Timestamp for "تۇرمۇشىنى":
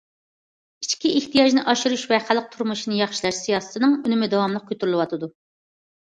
2.57-2.99